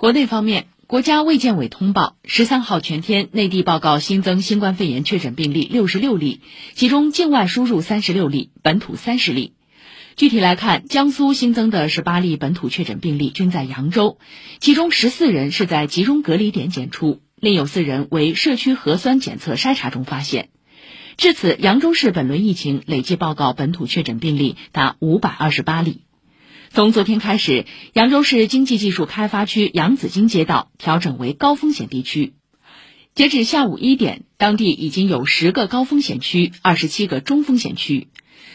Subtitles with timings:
[0.00, 6.40] 国内方面，国家卫健委通报，十三号全天内地报告新增新冠肺炎确诊病例六十六例，
[6.72, 9.52] 其中境外输入三十六例，本土三十例。
[10.16, 14.16] 具体来看，江苏新增的十八例本土确诊病例均在扬州，
[14.58, 20.48] 其中十四人是在集中隔离点检出，另有四人为社区核酸检测筛查中发现。
[21.18, 26.04] 至此，扬州市本轮疫情累计报告本土确诊病例达五百二十八例。
[26.72, 32.34] 从昨天开始，扬州市经济技术开发区扬子津街道调整为高风险地区。
[33.12, 38.06] 截止下午一点，当地已经有十个高风险区，二十七个中风险区。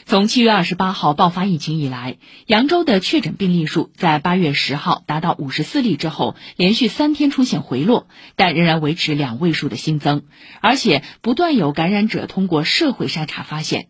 [0.05, 10.23] 从七月二十八号爆发疫情以来，扬州的确诊病例数在八月十号达到五十四例之后，连续三天出现回落，但仍然维持两位数的新增，
[10.61, 13.89] 而且不断有感染者通过社会筛查发现。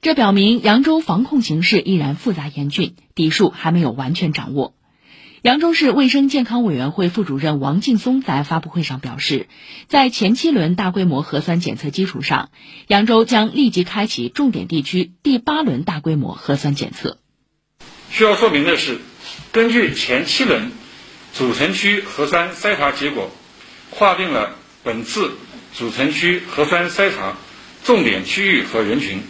[0.00, 4.72] 这表明扬州防控形势依然复杂严峻，底数还没有完全掌握。
[5.42, 9.48] 扬州市卫生健康委员会副主任王劲松在发布会上表示，
[9.88, 12.50] 在前七轮大规模核酸检测基础上，
[12.86, 17.18] 扬州将立即开启重点地区第八轮大规模核酸检测。
[18.08, 18.98] 需要说明的是，
[19.50, 20.70] 根据前七轮
[21.34, 23.32] 主城区核酸筛查结果，
[23.90, 25.32] 划定了本次
[25.76, 27.36] 主城区核酸筛查
[27.82, 29.22] 重点区域和人群。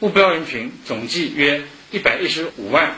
[0.00, 2.94] 目标人群总计约一百一十五万。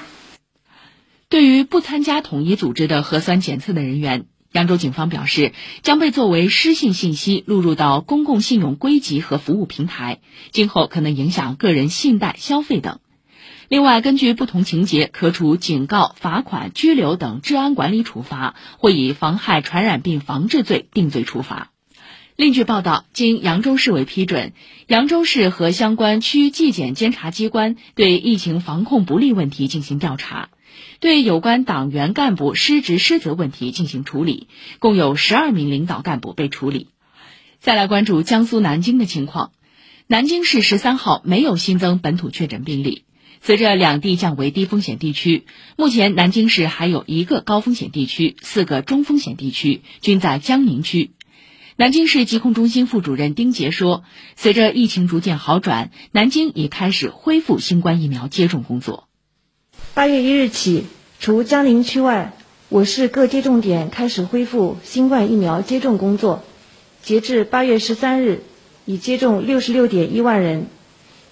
[1.30, 13.00] 对于不参加统一组织的核酸检测的人员，扬州警方表示，将被作为失信信息录入到公共信用归集和服务平台，今后可能影响个人信贷、消费等。
[13.68, 21.70] 另外，根据不同情节，可处警告、罚款、拘留等治安管理处罚，或以妨害传染病防治罪定罪处罚。
[22.40, 24.54] 另据报道，经扬州市委批准，
[24.86, 30.48] 扬州市和相关区纪检监察机关对疫情防控不力问题进行调查，
[31.00, 36.88] 对有关党员干部失职失责问题进行处理，共有十二名领导干部被处理。
[37.58, 39.52] 再来关注江苏南京的情况，
[40.06, 43.04] 南京市十三号没有新增本土确诊病例。
[43.42, 45.44] 随着两地降为低风险地区，
[45.76, 51.10] 目前南京市还有一个高风险地区，四个中风险地区均在江宁区。
[51.80, 54.04] 南京市疾控中心副主任丁杰说
[54.36, 59.08] ：“随着疫情逐渐好转，南京已开始恢复新冠疫苗接种工作。
[59.94, 60.84] 八月一日起，
[61.20, 62.34] 除江宁区外，
[62.68, 66.44] 我市各接种点开始恢复新冠疫苗接种工作。
[67.02, 68.42] 截至八月十三日，
[68.84, 70.66] 已接种六十六点一万人。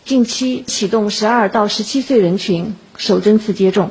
[0.07, 3.91] 近期启动十二到十七岁人群首针次接种。”